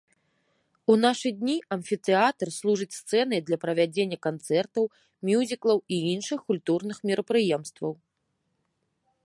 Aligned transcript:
У 0.91 0.93
нашы 1.05 1.29
дні 1.41 1.57
амфітэатр 1.75 2.47
служыць 2.57 2.95
сцэнай 3.01 3.39
для 3.49 3.57
правядзення 3.65 4.17
канцэртаў, 4.27 4.83
мюзіклаў 5.29 5.77
і 5.97 6.03
іншых 6.13 6.39
культурных 6.49 6.97
мерапрыемстваў. 7.11 7.93